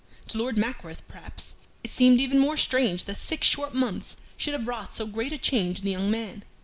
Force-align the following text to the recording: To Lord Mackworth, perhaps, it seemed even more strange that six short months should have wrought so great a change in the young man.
To 0.29 0.39
Lord 0.39 0.57
Mackworth, 0.57 1.07
perhaps, 1.07 1.57
it 1.83 1.91
seemed 1.91 2.19
even 2.19 2.39
more 2.39 2.57
strange 2.57 3.05
that 3.05 3.17
six 3.17 3.45
short 3.45 3.75
months 3.75 4.17
should 4.35 4.53
have 4.53 4.67
wrought 4.67 4.95
so 4.95 5.05
great 5.05 5.31
a 5.31 5.37
change 5.37 5.77
in 5.81 5.85
the 5.85 5.91
young 5.91 6.09
man. 6.09 6.43